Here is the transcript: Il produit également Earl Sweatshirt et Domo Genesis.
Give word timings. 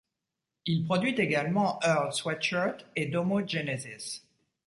Il 0.65 0.83
produit 0.83 1.11
également 1.19 1.79
Earl 1.83 2.11
Sweatshirt 2.11 2.87
et 2.95 3.05
Domo 3.05 3.47
Genesis. 3.47 4.23